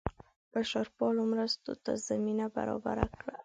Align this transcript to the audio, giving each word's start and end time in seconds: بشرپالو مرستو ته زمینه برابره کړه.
بشرپالو 0.53 1.23
مرستو 1.31 1.73
ته 1.83 1.91
زمینه 2.07 2.45
برابره 2.55 3.05
کړه. 3.17 3.35